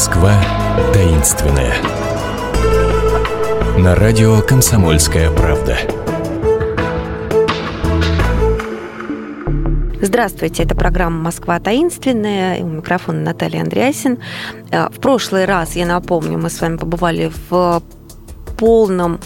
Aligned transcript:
Москва 0.00 0.32
таинственная. 0.94 1.74
На 3.76 3.94
радио 3.94 4.40
Комсомольская 4.40 5.30
правда. 5.30 5.76
Здравствуйте, 10.00 10.62
это 10.62 10.74
программа 10.74 11.24
«Москва 11.24 11.60
таинственная». 11.60 12.62
У 12.62 12.68
микрофона 12.68 13.20
Наталья 13.20 13.60
Андреасин. 13.60 14.20
Э, 14.70 14.88
в 14.88 15.00
прошлый 15.00 15.44
раз, 15.44 15.76
я 15.76 15.84
напомню, 15.84 16.38
мы 16.38 16.48
с 16.48 16.62
вами 16.62 16.78
побывали 16.78 17.30
в 17.50 17.82
полном 18.56 19.20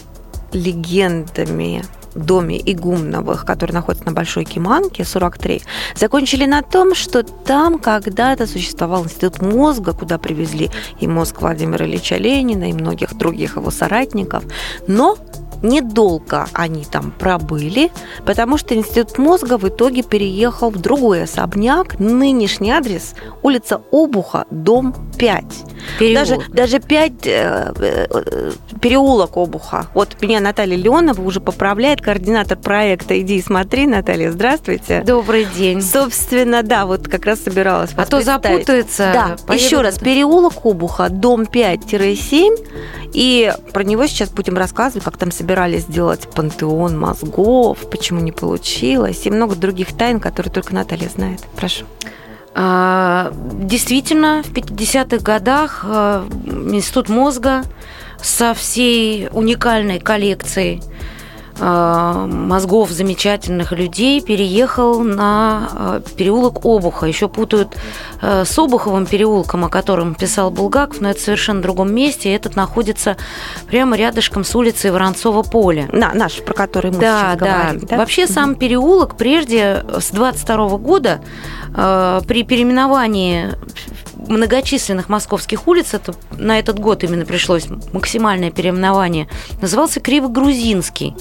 легендами 0.52 1.84
доме 2.14 2.58
Игумновых, 2.58 3.44
который 3.44 3.72
находится 3.72 4.06
на 4.06 4.12
Большой 4.12 4.44
Киманке, 4.44 5.04
43, 5.04 5.62
закончили 5.96 6.46
на 6.46 6.62
том, 6.62 6.94
что 6.94 7.22
там 7.22 7.78
когда-то 7.78 8.46
существовал 8.46 9.04
институт 9.04 9.42
мозга, 9.42 9.92
куда 9.92 10.18
привезли 10.18 10.70
и 11.00 11.06
мозг 11.06 11.40
Владимира 11.40 11.86
Ильича 11.86 12.16
Ленина, 12.16 12.70
и 12.70 12.72
многих 12.72 13.14
других 13.14 13.56
его 13.56 13.70
соратников. 13.70 14.44
Но 14.86 15.16
Недолго 15.64 16.46
они 16.52 16.84
там 16.84 17.10
пробыли, 17.10 17.90
потому 18.26 18.58
что 18.58 18.74
Институт 18.74 19.16
мозга 19.16 19.56
в 19.56 19.66
итоге 19.66 20.02
переехал 20.02 20.70
в 20.70 20.76
другой 20.76 21.22
особняк. 21.22 21.98
Нынешний 21.98 22.70
адрес– 22.70 23.14
улица 23.42 23.80
Обуха, 23.90 24.44
дом 24.50 24.94
5. 25.16 25.44
Даже, 26.14 26.38
даже 26.48 26.80
5 26.80 27.12
э, 27.26 27.72
э, 27.76 28.52
переулок 28.80 29.36
Обуха. 29.36 29.86
Вот 29.94 30.20
меня 30.20 30.40
Наталья 30.40 30.76
Леонова 30.76 31.20
уже 31.20 31.40
поправляет, 31.40 32.00
координатор 32.00 32.58
проекта 32.58 33.20
«Иди 33.20 33.36
и 33.36 33.42
смотри». 33.42 33.86
Наталья, 33.86 34.30
здравствуйте. 34.30 35.02
Добрый 35.06 35.46
день. 35.56 35.82
Собственно, 35.82 36.62
да, 36.62 36.86
вот 36.86 37.08
как 37.08 37.26
раз 37.26 37.40
собиралась 37.40 37.90
А 37.96 38.06
то 38.06 38.22
запутается. 38.22 39.10
Да, 39.12 39.36
поеду... 39.46 39.64
еще 39.64 39.80
раз, 39.80 39.98
переулок 39.98 40.64
Обуха, 40.64 41.08
дом 41.10 41.42
5-7. 41.42 43.10
И 43.12 43.52
про 43.72 43.84
него 43.84 44.06
сейчас 44.06 44.30
будем 44.30 44.56
рассказывать, 44.56 45.04
как 45.04 45.16
там 45.16 45.30
собирались 45.30 45.82
сделать 45.82 46.28
пантеон 46.34 46.98
мозгов, 46.98 47.78
почему 47.90 48.20
не 48.20 48.32
получилось, 48.32 49.24
и 49.24 49.30
много 49.30 49.54
других 49.54 49.96
тайн, 49.96 50.18
которые 50.18 50.52
только 50.52 50.74
Наталья 50.74 51.08
знает. 51.08 51.40
Прошу. 51.56 51.84
А, 52.56 53.32
действительно, 53.34 54.42
в 54.44 54.52
50-х 54.52 55.22
годах 55.24 55.84
э, 55.84 56.24
Институт 56.72 57.08
мозга 57.08 57.64
со 58.22 58.54
всей 58.54 59.28
уникальной 59.32 59.98
коллекцией 59.98 60.80
мозгов 61.60 62.90
замечательных 62.90 63.72
людей 63.72 64.20
переехал 64.20 65.00
на 65.00 65.68
э, 65.72 66.00
переулок 66.16 66.64
Обуха. 66.64 67.06
Еще 67.06 67.28
путают 67.28 67.76
э, 68.20 68.44
с 68.44 68.58
Обуховым 68.58 69.06
переулком, 69.06 69.64
о 69.64 69.68
котором 69.68 70.14
писал 70.14 70.50
Булгаков, 70.50 71.00
но 71.00 71.10
это 71.10 71.20
совершенно 71.20 71.60
в 71.60 71.62
другом 71.62 71.94
месте. 71.94 72.34
Этот 72.34 72.56
находится 72.56 73.16
прямо 73.68 73.96
рядышком 73.96 74.44
с 74.44 74.54
улицей 74.54 74.90
Воронцова 74.90 75.42
поля. 75.42 75.88
На, 75.92 76.12
наш, 76.14 76.42
про 76.42 76.54
который 76.54 76.90
мы 76.90 76.98
да, 76.98 77.20
сейчас 77.20 77.38
да. 77.38 77.62
говорим. 77.62 77.86
Да? 77.88 77.96
Вообще 77.96 78.26
сам 78.26 78.54
переулок 78.54 79.16
прежде, 79.16 79.84
с 79.98 80.10
22 80.10 80.78
года, 80.78 81.20
при 81.72 82.44
переименовании 82.44 83.50
многочисленных 84.16 85.08
московских 85.08 85.66
улиц, 85.68 85.94
это 85.94 86.14
на 86.32 86.58
этот 86.58 86.78
год 86.78 87.04
именно 87.04 87.24
пришлось 87.24 87.66
максимальное 87.92 88.50
переименование, 88.50 89.28
назывался 89.60 90.00
Криво-Грузинский 90.00 91.14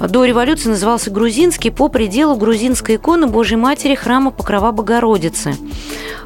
до 0.00 0.24
революции 0.24 0.70
назывался 0.70 1.10
Грузинский 1.10 1.70
по 1.70 1.88
пределу 1.88 2.36
грузинской 2.36 2.96
иконы 2.96 3.26
Божьей 3.26 3.56
Матери 3.56 3.94
храма 3.94 4.30
Покрова 4.30 4.72
Богородицы. 4.72 5.54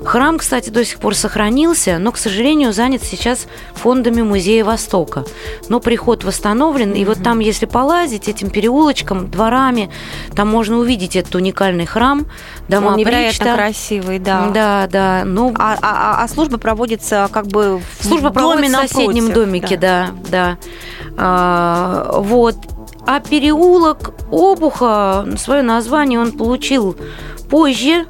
Храм, 0.05 0.39
кстати, 0.39 0.71
до 0.71 0.85
сих 0.85 0.99
пор 0.99 1.15
сохранился, 1.15 1.99
но, 1.99 2.13
к 2.13 2.19
сожалению, 2.19 2.73
занят 2.73 3.03
сейчас 3.03 3.47
фондами 3.75 4.23
Музея 4.23 4.65
Востока. 4.65 5.25
Но 5.69 5.81
приход 5.81 6.25
восстановлен, 6.25 6.93
и 6.93 7.05
вот 7.05 7.23
там, 7.23 7.39
если 7.39 7.67
полазить 7.67 8.29
этим 8.29 8.51
переулочком, 8.51 9.31
дворами, 9.31 9.91
там 10.35 10.49
можно 10.49 10.79
увидеть 10.79 11.17
этот 11.17 11.35
уникальный 11.35 11.87
храм, 11.87 12.27
дома 12.69 12.89
Он 12.89 12.97
невероятно 12.97 13.39
Причта. 13.39 13.55
красивый, 13.55 14.19
да. 14.19 14.51
Да, 14.53 14.89
да. 14.91 15.23
Ну, 15.25 15.55
а, 15.59 15.79
а, 15.81 16.23
а 16.23 16.29
служба 16.29 16.59
проводится 16.59 17.29
как 17.33 17.47
бы 17.47 17.81
в 17.99 18.05
служба 18.05 18.31
доме 18.31 18.69
в 18.69 18.73
соседнем 18.73 19.33
домике, 19.33 19.77
да, 19.77 20.11
да. 20.29 20.31
да. 20.31 20.59
А, 21.17 22.21
вот. 22.21 22.57
А 23.07 23.21
переулок 23.21 24.13
Обуха, 24.31 25.27
свое 25.37 25.63
название 25.63 26.19
он 26.19 26.33
получил 26.33 26.97
позже, 27.51 28.07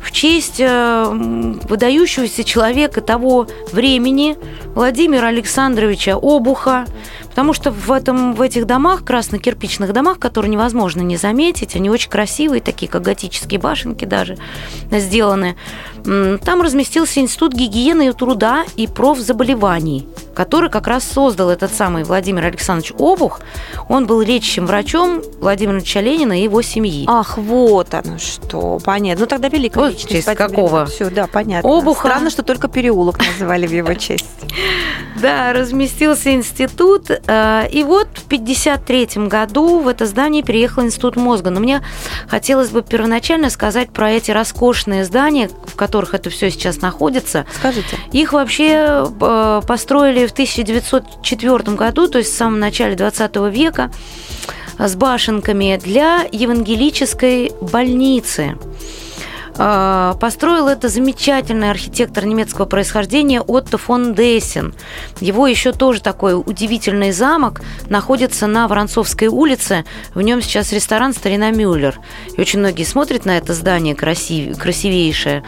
в 0.00 0.12
честь 0.12 0.60
э, 0.60 1.04
выдающегося 1.68 2.44
человека 2.44 3.00
того 3.00 3.48
времени 3.72 4.36
Владимира 4.74 5.26
Александровича 5.28 6.14
Обуха, 6.14 6.86
потому 7.36 7.52
что 7.52 7.70
в, 7.70 7.92
этом, 7.92 8.32
в 8.32 8.40
этих 8.40 8.66
домах, 8.66 9.04
красно-кирпичных 9.04 9.92
домах, 9.92 10.18
которые 10.18 10.50
невозможно 10.50 11.02
не 11.02 11.18
заметить, 11.18 11.76
они 11.76 11.90
очень 11.90 12.08
красивые, 12.08 12.62
такие 12.62 12.90
как 12.90 13.02
готические 13.02 13.60
башенки 13.60 14.06
даже 14.06 14.38
сделаны, 14.90 15.54
там 16.02 16.62
разместился 16.62 17.20
Институт 17.20 17.52
гигиены 17.52 18.08
и 18.08 18.12
труда 18.12 18.64
и 18.76 18.86
профзаболеваний, 18.86 20.08
который 20.34 20.70
как 20.70 20.86
раз 20.86 21.04
создал 21.04 21.50
этот 21.50 21.74
самый 21.74 22.04
Владимир 22.04 22.44
Александрович 22.44 22.94
Обух. 22.98 23.40
Он 23.90 24.06
был 24.06 24.22
лечащим 24.22 24.64
врачом 24.66 25.20
Владимира 25.38 25.76
Ильича 25.76 26.00
Ленина 26.00 26.40
и 26.40 26.44
его 26.44 26.62
семьи. 26.62 27.04
Ах, 27.06 27.36
вот 27.36 27.92
оно 27.92 28.16
что, 28.16 28.78
понятно. 28.82 29.24
Ну 29.24 29.26
тогда 29.26 29.48
великая 29.48 29.80
вот 29.80 29.92
личность. 29.92 30.26
честь 30.26 30.38
какого? 30.38 30.86
Все, 30.86 31.10
да, 31.10 31.26
понятно. 31.26 31.68
Обуха. 31.68 32.08
Странно, 32.08 32.30
что 32.30 32.42
только 32.42 32.68
переулок 32.68 33.18
называли 33.32 33.66
в 33.66 33.72
его 33.72 33.92
честь. 33.92 34.24
Да, 35.20 35.52
разместился 35.52 36.34
институт. 36.34 37.10
Э, 37.10 37.68
и 37.70 37.82
вот 37.84 38.08
в 38.14 38.26
1953 38.26 39.26
году 39.26 39.80
в 39.80 39.88
это 39.88 40.06
здание 40.06 40.42
переехал 40.42 40.82
Институт 40.84 41.16
мозга. 41.16 41.50
Но 41.50 41.60
мне 41.60 41.82
хотелось 42.28 42.70
бы 42.70 42.82
первоначально 42.82 43.50
сказать 43.50 43.90
про 43.90 44.10
эти 44.10 44.30
роскошные 44.30 45.04
здания, 45.04 45.50
в 45.66 45.74
которых 45.74 46.14
это 46.14 46.30
все 46.30 46.50
сейчас 46.50 46.80
находится. 46.80 47.46
Скажите. 47.54 47.96
Их 48.12 48.32
вообще 48.32 49.06
э, 49.20 49.62
построили 49.66 50.26
в 50.26 50.32
1904 50.32 51.76
году, 51.76 52.08
то 52.08 52.18
есть 52.18 52.32
в 52.32 52.36
самом 52.36 52.60
начале 52.60 52.94
20 52.94 53.36
века, 53.50 53.90
с 54.78 54.94
башенками 54.94 55.80
для 55.82 56.26
евангелической 56.30 57.52
больницы. 57.60 58.58
А, 59.58 60.14
построил 60.14 60.68
это 60.68 60.88
замечательный 60.88 61.70
архитектор 61.70 62.24
немецкого 62.24 62.66
происхождения 62.66 63.40
Отто 63.40 63.78
фон 63.78 64.14
Дессен. 64.14 64.74
Его 65.20 65.46
еще 65.46 65.72
тоже 65.72 66.02
такой 66.02 66.34
удивительный 66.34 67.12
замок 67.12 67.62
находится 67.88 68.46
на 68.46 68.68
Воронцовской 68.68 69.28
улице. 69.28 69.84
В 70.14 70.20
нем 70.20 70.42
сейчас 70.42 70.72
ресторан 70.72 71.14
«Старина 71.14 71.50
Мюллер». 71.50 71.98
И 72.36 72.40
очень 72.40 72.58
многие 72.58 72.84
смотрят 72.84 73.24
на 73.24 73.38
это 73.38 73.54
здание 73.54 73.94
красив... 73.94 74.58
красивейшее 74.58 75.42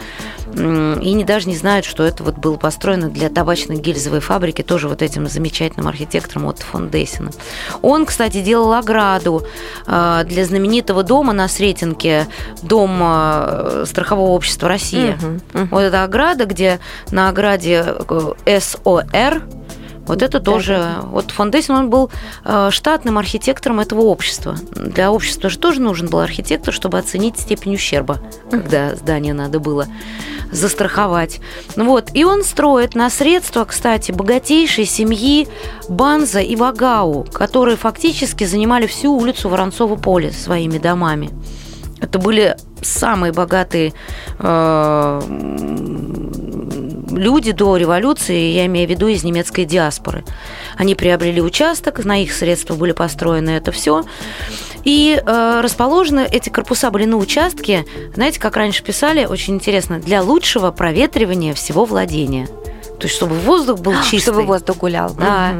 и 0.53 1.13
не, 1.13 1.23
даже 1.23 1.47
не 1.47 1.55
знают, 1.55 1.85
что 1.85 2.03
это 2.03 2.23
вот 2.23 2.37
было 2.37 2.57
построено 2.57 3.09
для 3.09 3.29
табачной 3.29 3.77
гильзовой 3.77 4.19
фабрики, 4.19 4.61
тоже 4.61 4.87
вот 4.87 5.01
этим 5.01 5.27
замечательным 5.27 5.87
архитектором 5.87 6.45
Отто 6.45 6.63
фон 6.63 6.89
Дессена. 6.89 7.31
Он, 7.81 8.05
кстати, 8.05 8.41
делал 8.41 8.73
ограду 8.73 9.45
а, 9.85 10.23
для 10.23 10.45
знаменитого 10.45 11.03
дома 11.03 11.33
на 11.33 11.47
Сретенке, 11.47 12.27
дом 12.61 12.99
а, 13.01 13.83
страхового 13.85 14.31
общества 14.31 14.67
Россия. 14.67 15.15
Угу, 15.15 15.61
угу. 15.61 15.67
Вот 15.71 15.81
эта 15.81 16.03
ограда, 16.03 16.45
где 16.45 16.79
на 17.11 17.29
ограде 17.29 17.85
э, 18.45 18.59
СОР 18.59 19.43
вот 20.09 20.23
это 20.23 20.39
тоже... 20.39 20.73
Да. 20.73 21.01
Вот 21.03 21.29
Фондейсон, 21.29 21.75
он 21.75 21.89
был 21.91 22.09
э, 22.43 22.69
штатным 22.71 23.19
архитектором 23.19 23.79
этого 23.79 24.01
общества. 24.01 24.55
Для 24.75 25.11
общества 25.11 25.51
же 25.51 25.59
тоже 25.59 25.81
нужен 25.81 26.07
был 26.07 26.19
архитектор, 26.19 26.73
чтобы 26.73 26.97
оценить 26.97 27.39
степень 27.39 27.75
ущерба, 27.75 28.17
когда 28.49 28.95
здание 28.95 29.35
надо 29.35 29.59
было 29.59 29.85
застраховать. 30.51 31.41
Ну 31.75 31.85
вот. 31.85 32.09
И 32.15 32.23
он 32.23 32.43
строит 32.43 32.95
на 32.95 33.11
средства, 33.11 33.65
кстати, 33.65 34.11
богатейшей 34.11 34.85
семьи 34.85 35.47
Банза 35.87 36.39
и 36.39 36.55
Вагау, 36.55 37.27
которые 37.31 37.77
фактически 37.77 38.45
занимали 38.45 38.87
всю 38.87 39.15
улицу 39.15 39.47
Воронцова 39.47 39.95
поле 39.95 40.31
своими 40.31 40.79
домами. 40.79 41.29
Это 42.01 42.17
были 42.17 42.57
самые 42.81 43.31
богатые 43.31 43.93
э, 44.39 45.21
люди 47.09 47.51
до 47.51 47.77
революции, 47.77 48.51
я 48.51 48.65
имею 48.65 48.87
в 48.87 48.91
виду 48.91 49.07
из 49.07 49.23
немецкой 49.23 49.65
диаспоры. 49.65 50.23
Они 50.77 50.95
приобрели 50.95 51.41
участок, 51.41 52.03
на 52.05 52.21
их 52.21 52.33
средства 52.33 52.75
были 52.75 52.91
построены 52.91 53.51
это 53.51 53.71
все. 53.71 54.03
И 54.83 55.21
э, 55.23 55.61
расположены 55.61 56.27
эти 56.31 56.49
корпуса 56.49 56.89
были 56.91 57.05
на 57.05 57.17
участке, 57.17 57.85
знаете, 58.15 58.39
как 58.39 58.55
раньше 58.55 58.83
писали, 58.83 59.25
очень 59.25 59.55
интересно, 59.55 59.99
для 59.99 60.21
лучшего 60.21 60.71
проветривания 60.71 61.53
всего 61.53 61.85
владения. 61.85 62.47
То 62.99 63.05
есть, 63.05 63.15
чтобы 63.15 63.35
воздух 63.35 63.79
был 63.79 63.93
чистый. 64.03 64.31
Чтобы 64.31 64.43
воздух 64.43 64.77
гулял. 64.77 65.13
Да. 65.13 65.55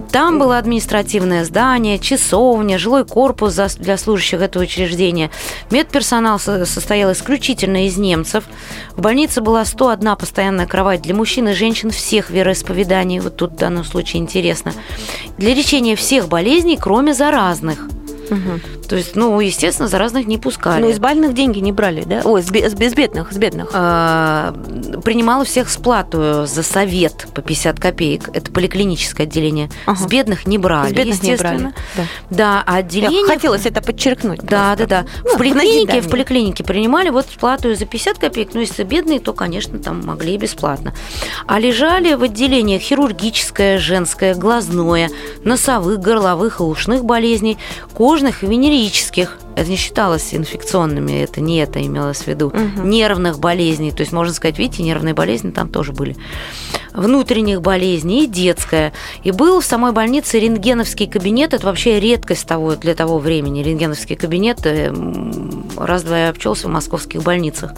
Там 0.00 0.38
было 0.38 0.58
административное 0.58 1.44
здание, 1.44 1.98
часовня, 1.98 2.78
жилой 2.78 3.04
корпус 3.04 3.54
для 3.78 3.96
служащих 3.96 4.40
этого 4.40 4.62
учреждения. 4.62 5.30
Медперсонал 5.70 6.38
состоял 6.38 7.12
исключительно 7.12 7.86
из 7.86 7.96
немцев. 7.96 8.44
В 8.96 9.00
больнице 9.00 9.40
была 9.40 9.64
101 9.64 10.16
постоянная 10.16 10.66
кровать 10.66 11.02
для 11.02 11.14
мужчин 11.14 11.48
и 11.48 11.52
женщин 11.52 11.90
всех 11.90 12.30
вероисповеданий. 12.30 13.20
Вот 13.20 13.36
тут 13.36 13.52
в 13.52 13.56
данном 13.56 13.84
случае 13.84 14.22
интересно. 14.22 14.72
Для 15.38 15.54
лечения 15.54 15.96
всех 15.96 16.28
болезней, 16.28 16.78
кроме 16.80 17.14
заразных. 17.14 17.80
Угу. 18.30 18.79
То 18.90 18.96
есть, 18.96 19.14
ну, 19.14 19.38
естественно, 19.38 19.86
заразных 19.86 20.26
не 20.26 20.36
пускали. 20.36 20.82
Ну, 20.82 20.88
из 20.88 20.98
больных 20.98 21.32
деньги 21.32 21.60
не 21.60 21.70
брали, 21.70 22.02
да? 22.02 22.22
Ой, 22.24 22.42
с, 22.42 22.48
с, 22.48 22.72
с 22.72 22.74
бедных, 22.74 23.30
с 23.30 23.36
бедных. 23.36 23.70
А, 23.72 24.52
принимала 25.04 25.44
всех 25.44 25.70
сплату 25.70 26.44
за 26.44 26.64
совет 26.64 27.28
по 27.32 27.40
50 27.40 27.78
копеек. 27.78 28.30
Это 28.32 28.50
поликлиническое 28.50 29.28
отделение. 29.28 29.70
Ага. 29.86 29.96
С 29.96 30.06
бедных 30.08 30.44
не 30.44 30.58
брали, 30.58 30.88
с 30.88 30.92
бедных 30.92 31.18
естественно. 31.18 31.52
Не 31.52 31.58
брали. 31.58 31.74
Да. 31.94 32.04
да, 32.30 32.64
а 32.66 32.76
отделение... 32.78 33.20
Я 33.20 33.26
хотелось 33.28 33.64
это 33.64 33.80
подчеркнуть. 33.80 34.40
Да, 34.40 34.74
просто. 34.74 34.86
да, 34.88 35.02
да. 35.02 35.08
Ну, 35.22 35.34
в 35.36 35.38
поликлинике, 35.38 36.00
в 36.00 36.10
поликлинике 36.10 36.64
принимали 36.64 37.10
вот 37.10 37.26
плату 37.26 37.72
за 37.72 37.86
50 37.86 38.18
копеек. 38.18 38.54
Ну, 38.54 38.60
если 38.60 38.82
бедные, 38.82 39.20
то, 39.20 39.32
конечно, 39.32 39.78
там 39.78 40.04
могли 40.04 40.34
и 40.34 40.36
бесплатно. 40.36 40.94
А 41.46 41.60
лежали 41.60 42.14
в 42.14 42.24
отделениях 42.24 42.82
хирургическое, 42.82 43.78
женское, 43.78 44.34
глазное, 44.34 45.10
носовых, 45.44 46.00
горловых 46.00 46.58
и 46.58 46.64
ушных 46.64 47.04
болезней, 47.04 47.56
кожных 47.94 48.42
и 48.42 48.48
венерических 48.48 48.79
исторических. 48.80 49.38
Это 49.60 49.68
не 49.68 49.76
считалось 49.76 50.32
инфекционными, 50.32 51.20
это 51.20 51.42
не 51.42 51.58
это 51.58 51.84
имелось 51.84 52.22
в 52.22 52.26
виду. 52.26 52.46
Угу. 52.46 52.82
Нервных 52.82 53.38
болезней. 53.40 53.92
То 53.92 54.00
есть, 54.00 54.10
можно 54.10 54.32
сказать, 54.32 54.58
видите, 54.58 54.82
нервные 54.82 55.12
болезни 55.12 55.50
там 55.50 55.68
тоже 55.68 55.92
были. 55.92 56.16
Внутренних 56.94 57.60
болезней 57.60 58.24
и 58.24 58.26
детская. 58.26 58.94
И 59.22 59.32
был 59.32 59.60
в 59.60 59.64
самой 59.66 59.92
больнице 59.92 60.40
рентгеновский 60.40 61.06
кабинет. 61.06 61.52
Это 61.52 61.66
вообще 61.66 62.00
редкость 62.00 62.48
того, 62.48 62.74
для 62.74 62.94
того 62.94 63.18
времени. 63.18 63.62
Рентгеновский 63.62 64.16
кабинет 64.16 64.60
э, 64.64 64.94
раз-два 65.76 66.18
я 66.20 66.28
обчелся 66.30 66.68
в 66.68 66.70
московских 66.70 67.22
больницах. 67.22 67.72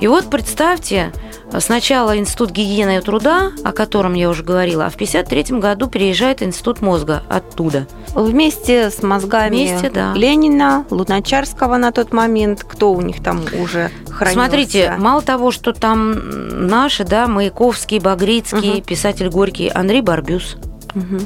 И 0.00 0.06
вот 0.06 0.30
представьте, 0.30 1.12
сначала 1.58 2.16
Институт 2.16 2.52
гигиены 2.52 2.96
и 2.96 3.00
труда, 3.00 3.52
о 3.64 3.72
котором 3.72 4.14
я 4.14 4.30
уже 4.30 4.42
говорила, 4.42 4.86
а 4.86 4.90
в 4.90 4.94
1953 4.94 5.58
году 5.58 5.88
переезжает 5.88 6.42
Институт 6.42 6.80
мозга 6.80 7.22
оттуда. 7.28 7.86
Вместе 8.14 8.90
с 8.90 9.02
мозгами 9.02 9.56
Вместе, 9.56 9.90
да. 9.90 10.14
Ленина, 10.14 10.86
Луначарского 11.00 11.76
на 11.76 11.92
тот 11.92 12.12
момент, 12.12 12.64
кто 12.64 12.92
у 12.92 13.00
них 13.00 13.22
там 13.22 13.42
уже 13.58 13.90
хранился? 14.10 14.32
Смотрите, 14.32 14.94
мало 14.98 15.22
того, 15.22 15.50
что 15.50 15.72
там 15.72 16.66
наши, 16.66 17.04
да, 17.04 17.26
Маяковский, 17.26 17.98
Багрицкий, 17.98 18.78
угу. 18.78 18.82
писатель 18.82 19.28
Горький, 19.28 19.68
Андрей 19.68 20.02
Барбюс, 20.02 20.56
угу. 20.94 21.18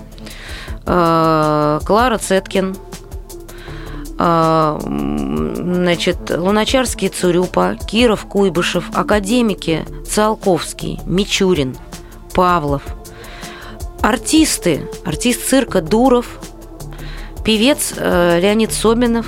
Клара 0.84 2.18
Цеткин, 2.18 2.76
а, 4.16 4.78
значит, 4.80 6.30
Луначарский 6.30 7.08
Цурюпа, 7.08 7.76
Киров 7.86 8.26
Куйбышев, 8.26 8.84
академики 8.94 9.84
Циолковский, 10.06 11.00
Мичурин, 11.04 11.76
Павлов, 12.32 12.82
артисты, 14.02 14.88
артист 15.04 15.48
цирка 15.48 15.80
Дуров, 15.80 16.38
певец 17.44 17.94
э, 17.96 18.40
Леонид 18.40 18.72
Собинов, 18.72 19.26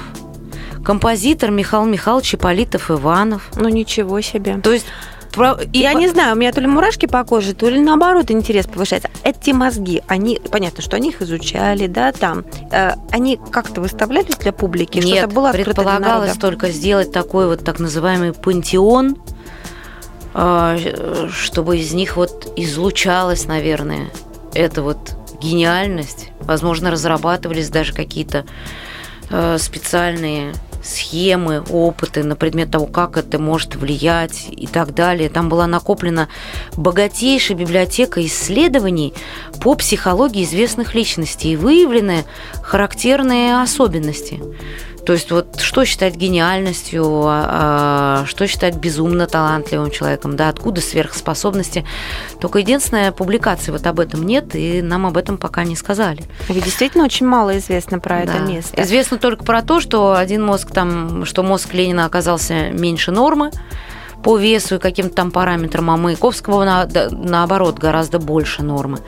композитор 0.86 1.50
Михаил 1.50 1.84
Михайлович 1.84 2.36
Ипполитов 2.36 2.92
Иванов. 2.92 3.50
Ну 3.56 3.68
ничего 3.68 4.20
себе. 4.20 4.58
То 4.58 4.72
есть 4.72 4.86
и 5.72 5.80
я 5.80 5.92
по... 5.92 5.98
не 5.98 6.08
знаю, 6.08 6.34
у 6.34 6.38
меня 6.38 6.50
то 6.50 6.62
ли 6.62 6.66
мурашки 6.66 7.04
по 7.04 7.22
коже, 7.24 7.52
то 7.52 7.68
ли 7.68 7.78
наоборот 7.78 8.30
интерес 8.30 8.66
повышается. 8.66 9.10
Эти 9.22 9.50
мозги, 9.50 10.00
они, 10.06 10.40
понятно, 10.50 10.82
что 10.82 10.96
они 10.96 11.10
их 11.10 11.20
изучали, 11.20 11.88
да, 11.88 12.12
там, 12.12 12.44
э, 12.70 12.92
они 13.10 13.38
как-то 13.50 13.82
выставлялись 13.82 14.36
для 14.36 14.52
публики? 14.52 14.98
Нет, 14.98 15.18
что-то 15.18 15.34
было 15.34 15.52
предполагалось 15.52 16.38
только 16.38 16.70
сделать 16.70 17.12
такой 17.12 17.48
вот 17.48 17.62
так 17.64 17.80
называемый 17.80 18.32
пантеон, 18.32 19.18
э, 20.32 21.28
чтобы 21.30 21.78
из 21.78 21.92
них 21.92 22.16
вот 22.16 22.50
излучалась, 22.56 23.44
наверное, 23.44 24.08
эта 24.54 24.80
вот 24.80 25.16
гениальность. 25.38 26.30
Возможно, 26.40 26.90
разрабатывались 26.90 27.68
даже 27.68 27.92
какие-то 27.92 28.46
э, 29.28 29.58
специальные 29.58 30.54
схемы, 30.86 31.62
опыты 31.70 32.22
на 32.22 32.36
предмет 32.36 32.70
того, 32.70 32.86
как 32.86 33.16
это 33.16 33.38
может 33.38 33.76
влиять 33.76 34.46
и 34.50 34.66
так 34.66 34.94
далее. 34.94 35.28
Там 35.28 35.48
была 35.48 35.66
накоплена 35.66 36.28
богатейшая 36.76 37.56
библиотека 37.56 38.24
исследований 38.24 39.12
по 39.60 39.74
психологии 39.74 40.44
известных 40.44 40.94
личностей 40.94 41.52
и 41.52 41.56
выявлены 41.56 42.24
характерные 42.62 43.60
особенности. 43.60 44.40
То 45.06 45.12
есть 45.12 45.30
вот 45.30 45.60
что 45.60 45.84
считать 45.84 46.16
гениальностью, 46.16 47.04
а, 47.26 48.24
а, 48.24 48.26
что 48.26 48.48
считать 48.48 48.74
безумно 48.74 49.28
талантливым 49.28 49.92
человеком, 49.92 50.36
да, 50.36 50.48
откуда 50.48 50.80
сверхспособности. 50.80 51.86
Только 52.40 52.58
единственная 52.58 53.12
публикация 53.12 53.70
вот 53.70 53.86
об 53.86 54.00
этом 54.00 54.26
нет, 54.26 54.56
и 54.56 54.82
нам 54.82 55.06
об 55.06 55.16
этом 55.16 55.38
пока 55.38 55.62
не 55.62 55.76
сказали. 55.76 56.24
Ведь 56.48 56.64
действительно 56.64 57.04
очень 57.04 57.26
мало 57.26 57.56
известно 57.58 58.00
про 58.00 58.16
да. 58.16 58.22
это 58.22 58.38
место. 58.40 58.82
Известно 58.82 59.18
только 59.18 59.44
про 59.44 59.62
то, 59.62 59.80
что 59.80 60.16
один 60.16 60.44
мозг 60.44 60.72
там, 60.72 61.24
что 61.24 61.44
мозг 61.44 61.72
Ленина 61.72 62.04
оказался 62.04 62.70
меньше 62.70 63.12
нормы, 63.12 63.52
по 64.24 64.36
весу 64.36 64.74
и 64.74 64.78
каким-то 64.78 65.14
там 65.14 65.30
параметрам, 65.30 65.88
а 65.88 65.96
Маяковского 65.96 66.64
на, 66.64 66.88
наоборот 67.12 67.78
гораздо 67.78 68.18
больше 68.18 68.64
нормы. 68.64 68.98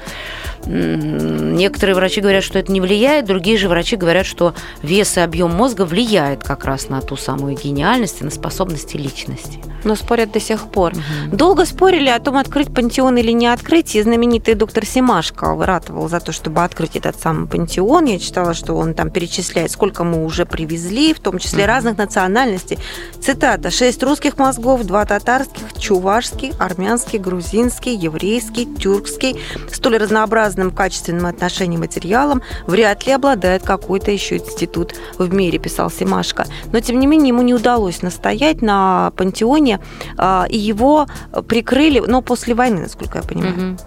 Некоторые 0.68 1.96
врачи 1.96 2.20
говорят, 2.20 2.44
что 2.44 2.58
это 2.58 2.70
не 2.70 2.80
влияет, 2.80 3.24
другие 3.24 3.56
же 3.56 3.68
врачи 3.68 3.96
говорят, 3.96 4.26
что 4.26 4.54
вес 4.82 5.16
и 5.16 5.20
объем 5.20 5.50
мозга 5.50 5.84
влияет 5.86 6.44
как 6.44 6.64
раз 6.64 6.88
на 6.90 7.00
ту 7.00 7.16
самую 7.16 7.56
гениальность 7.56 8.20
и 8.20 8.24
на 8.24 8.30
способности 8.30 8.96
личности. 8.96 9.58
Но 9.84 9.94
спорят 9.96 10.32
до 10.32 10.40
сих 10.40 10.70
пор. 10.70 10.92
Угу. 10.92 11.36
Долго 11.36 11.64
спорили 11.64 12.08
о 12.10 12.18
том, 12.18 12.36
открыть 12.36 12.72
пантеон 12.74 13.16
или 13.16 13.32
не 13.32 13.46
открыть, 13.46 13.94
и 13.94 14.02
знаменитый 14.02 14.54
доктор 14.54 14.84
Семашко 14.84 15.56
ратовал 15.64 16.08
за 16.08 16.20
то, 16.20 16.32
чтобы 16.32 16.62
открыть 16.62 16.96
этот 16.96 17.18
самый 17.18 17.48
пантеон. 17.48 18.04
Я 18.04 18.18
читала, 18.18 18.54
что 18.54 18.74
он 18.74 18.94
там 18.94 19.10
перечисляет, 19.10 19.70
сколько 19.70 20.04
мы 20.04 20.24
уже 20.24 20.44
привезли, 20.44 21.14
в 21.14 21.20
том 21.20 21.38
числе 21.38 21.64
угу. 21.64 21.68
разных 21.68 21.96
национальностей. 21.96 22.78
Цитата. 23.20 23.70
«Шесть 23.70 24.02
русских 24.02 24.36
мозгов, 24.36 24.84
два 24.84 25.04
татарских, 25.04 25.72
чувашский, 25.78 26.52
армянский, 26.58 27.18
грузинский, 27.18 27.94
еврейский, 27.94 28.66
тюркский. 28.66 29.40
Столь 29.72 29.98
разнообразный 29.98 30.57
разным 30.58 30.70
качественным 30.72 31.26
отношением 31.26 31.80
материалам 31.80 32.42
вряд 32.66 33.06
ли 33.06 33.12
обладает 33.12 33.62
какой-то 33.62 34.10
еще 34.10 34.38
институт 34.38 34.94
в 35.16 35.32
мире, 35.32 35.58
писал 35.58 35.90
Семашко. 35.90 36.46
Но, 36.72 36.80
тем 36.80 36.98
не 36.98 37.06
менее, 37.06 37.28
ему 37.28 37.42
не 37.42 37.54
удалось 37.54 38.02
настоять 38.02 38.60
на 38.60 39.12
пантеоне, 39.16 39.80
а, 40.16 40.46
и 40.48 40.58
его 40.58 41.06
прикрыли, 41.46 42.00
но 42.00 42.22
после 42.22 42.54
войны, 42.54 42.82
насколько 42.82 43.18
я 43.18 43.24
понимаю. 43.24 43.78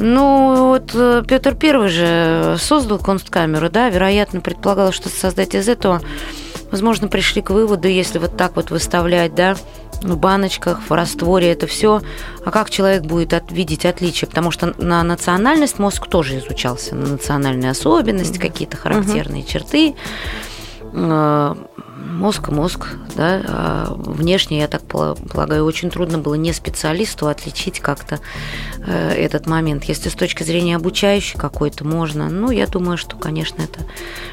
Ну, 0.00 0.68
вот 0.68 0.92
э, 0.94 1.24
Петр 1.26 1.56
Первый 1.56 1.88
же 1.88 2.56
создал 2.60 2.98
консткамеру, 2.98 3.68
да, 3.68 3.88
вероятно, 3.88 4.40
предполагал, 4.40 4.92
что 4.92 5.08
создать 5.08 5.56
из 5.56 5.68
этого, 5.68 6.00
возможно, 6.70 7.08
пришли 7.08 7.42
к 7.42 7.50
выводу, 7.50 7.88
если 7.88 8.18
вот 8.20 8.36
так 8.36 8.54
вот 8.54 8.70
выставлять, 8.70 9.34
да, 9.34 9.56
в 10.02 10.16
баночках, 10.16 10.80
в 10.88 10.92
растворе, 10.92 11.52
это 11.52 11.66
все. 11.66 12.02
А 12.44 12.50
как 12.50 12.70
человек 12.70 13.02
будет 13.02 13.32
от, 13.34 13.50
видеть 13.50 13.84
отличия? 13.84 14.28
Потому 14.28 14.50
что 14.50 14.74
на 14.78 15.02
национальность 15.02 15.78
мозг 15.78 16.06
тоже 16.06 16.38
изучался, 16.38 16.94
на 16.94 17.06
национальные 17.06 17.70
особенности, 17.70 18.38
какие-то 18.38 18.76
характерные 18.76 19.42
угу. 19.42 19.50
черты. 19.50 19.94
Мозг 21.98 22.48
мозг, 22.48 22.86
да, 23.16 23.42
а 23.46 23.94
внешне, 23.94 24.58
я 24.58 24.68
так 24.68 24.82
полагаю, 24.82 25.64
очень 25.64 25.90
трудно 25.90 26.18
было 26.18 26.34
не 26.34 26.52
специалисту 26.52 27.28
отличить 27.28 27.80
как-то 27.80 28.18
э, 28.84 29.10
этот 29.10 29.46
момент. 29.46 29.84
Если 29.84 30.08
с 30.08 30.14
точки 30.14 30.42
зрения 30.42 30.76
обучающей 30.76 31.38
какой-то 31.38 31.84
можно, 31.84 32.28
ну, 32.28 32.50
я 32.50 32.66
думаю, 32.66 32.98
что, 32.98 33.16
конечно, 33.16 33.62
это 33.62 33.80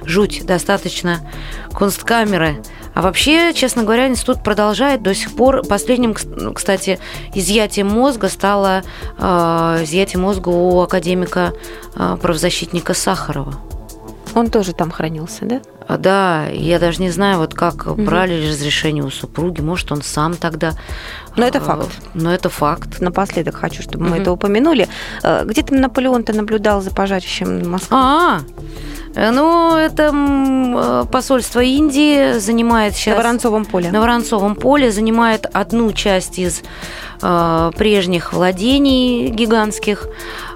жуть. 0.04 0.46
Достаточно 0.46 1.20
кунсткамеры. 1.74 2.64
А 2.96 3.02
вообще, 3.02 3.54
честно 3.54 3.84
говоря, 3.84 4.08
институт 4.08 4.44
продолжает 4.44 5.04
до 5.04 5.14
сих 5.14 5.36
пор. 5.36 5.64
Последним, 5.68 6.16
ну, 6.38 6.54
кстати, 6.54 7.00
изъятием 7.34 7.88
мозга 7.88 8.30
стало 8.30 8.84
э, 9.18 9.80
изъятие 9.84 10.20
мозга 10.20 10.50
у 10.50 10.80
академика 10.82 11.54
э, 11.96 12.18
правозащитника 12.22 12.94
Сахарова. 12.94 13.60
Он 14.34 14.50
тоже 14.50 14.74
там 14.74 14.92
хранился, 14.92 15.46
да? 15.46 15.62
А, 15.88 15.98
да, 15.98 16.48
я 16.48 16.80
даже 16.80 17.02
не 17.02 17.12
знаю, 17.12 17.38
вот 17.38 17.54
как 17.54 17.88
угу. 17.88 18.02
брали 18.02 18.50
разрешение 18.50 19.04
у 19.04 19.12
супруги, 19.12 19.62
может, 19.62 19.92
он 19.92 20.02
сам 20.02 20.36
тогда. 20.36 20.74
Но 21.36 21.46
это 21.46 21.60
а, 21.60 21.62
факт. 21.62 21.90
Но 22.14 22.34
это 22.34 22.50
факт. 22.50 23.02
Напоследок 23.02 23.56
хочу, 23.56 23.84
чтобы 23.84 24.06
угу. 24.06 24.16
мы 24.16 24.22
это 24.22 24.32
упомянули. 24.32 24.88
Э, 25.24 25.44
где 25.46 25.62
там 25.62 25.80
Наполеон-то 25.80 26.34
наблюдал 26.34 26.82
за 26.82 26.92
пожарищем 26.92 27.70
Москвы? 27.70 27.98
А, 27.98 28.42
Э, 29.16 29.32
ну, 29.32 29.76
это 29.76 30.12
э, 30.14 31.06
посольство 31.12 31.62
Индии 31.62 32.38
занимает 32.38 32.96
сейчас... 32.96 33.16
На 33.16 33.24
Воронцовом 33.24 33.66
поле. 33.66 33.92
На 33.92 34.02
Воронцовом 34.02 34.56
поле 34.56 34.92
занимает 34.92 35.46
одну 35.52 35.92
часть 35.94 36.38
из 36.38 36.64
прежних 37.20 38.34
владений 38.34 39.30
гигантских. 39.30 40.08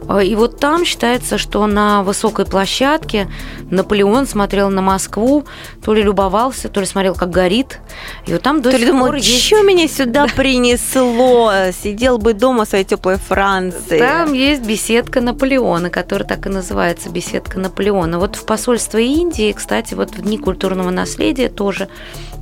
Э, 0.07 0.23
и 0.23 0.35
вот 0.35 0.59
там 0.59 0.85
считается, 0.85 1.37
что 1.37 1.65
на 1.67 2.03
высокой 2.03 2.45
площадке 2.45 3.27
Наполеон 3.69 4.27
смотрел 4.27 4.69
на 4.69 4.81
Москву, 4.81 5.45
то 5.83 5.93
ли 5.93 6.01
любовался, 6.01 6.69
то 6.69 6.79
ли 6.79 6.85
смотрел, 6.85 7.15
как 7.15 7.29
горит. 7.29 7.79
И 8.25 8.33
вот 8.33 8.41
там 8.41 8.61
до 8.61 8.71
то 8.71 8.77
сих 8.77 8.87
думал, 8.87 9.07
пор 9.07 9.15
есть... 9.15 9.45
что 9.45 9.61
меня 9.61 9.87
сюда 9.87 10.27
принесло? 10.35 11.51
Сидел 11.71 12.17
бы 12.17 12.33
дома 12.33 12.65
в 12.65 12.69
своей 12.69 12.85
теплой 12.85 13.17
Франции. 13.17 13.99
Там 13.99 14.33
есть 14.33 14.63
беседка 14.63 15.21
Наполеона, 15.21 15.89
которая 15.89 16.27
так 16.27 16.45
и 16.45 16.49
называется, 16.49 17.09
беседка 17.09 17.59
Наполеона. 17.59 18.19
Вот 18.19 18.35
в 18.35 18.45
посольство 18.45 18.97
Индии, 18.97 19.51
кстати, 19.51 19.93
вот 19.93 20.11
в 20.11 20.21
Дни 20.21 20.37
культурного 20.37 20.89
наследия 20.89 21.49
тоже 21.49 21.89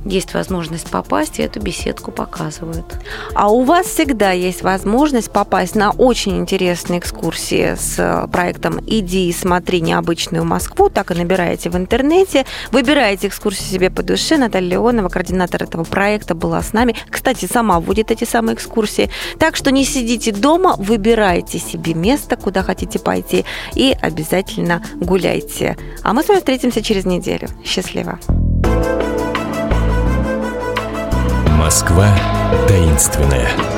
есть 0.04 0.34
возможность 0.34 0.90
попасть, 0.90 1.38
и 1.38 1.42
эту 1.42 1.60
беседку 1.60 2.12
показывают. 2.12 2.86
А 3.34 3.50
у 3.50 3.62
вас 3.62 3.86
всегда 3.86 4.07
есть 4.32 4.62
возможность 4.62 5.30
попасть 5.30 5.74
на 5.74 5.90
очень 5.90 6.38
интересные 6.38 7.00
экскурсии 7.00 7.74
с 7.74 7.98
э, 7.98 8.28
проектом 8.28 8.80
«Иди 8.86 9.28
и 9.28 9.32
смотри 9.32 9.80
необычную 9.80 10.44
Москву», 10.44 10.88
так 10.88 11.10
и 11.10 11.14
набираете 11.14 11.70
в 11.70 11.76
интернете, 11.76 12.46
выбираете 12.70 13.28
экскурсию 13.28 13.68
себе 13.68 13.90
по 13.90 14.02
душе. 14.02 14.36
Наталья 14.36 14.70
Леонова, 14.70 15.08
координатор 15.08 15.62
этого 15.62 15.84
проекта, 15.84 16.34
была 16.34 16.62
с 16.62 16.72
нами. 16.72 16.94
Кстати, 17.10 17.46
сама 17.46 17.80
вводит 17.80 18.10
эти 18.10 18.24
самые 18.24 18.54
экскурсии. 18.54 19.10
Так 19.38 19.56
что 19.56 19.70
не 19.70 19.84
сидите 19.84 20.32
дома, 20.32 20.74
выбирайте 20.78 21.58
себе 21.58 21.94
место, 21.94 22.36
куда 22.36 22.62
хотите 22.62 22.98
пойти, 22.98 23.44
и 23.74 23.96
обязательно 24.00 24.82
гуляйте. 24.96 25.76
А 26.02 26.12
мы 26.12 26.22
с 26.22 26.28
вами 26.28 26.38
встретимся 26.38 26.82
через 26.82 27.04
неделю. 27.04 27.48
Счастливо! 27.64 28.18
Москва 31.58 32.08
таинственная. 32.66 33.77